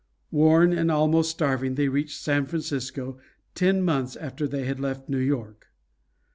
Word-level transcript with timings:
Worn 0.31 0.73
and 0.73 0.89
almost 0.89 1.29
starving 1.29 1.75
they 1.75 1.87
reached 1.87 2.19
San 2.19 2.47
Francisco, 2.47 3.19
ten 3.53 3.83
months 3.83 4.15
after 4.15 4.47
they 4.47 4.65
had 4.65 4.79
left 4.79 5.07
New 5.07 5.19
York. 5.19 5.67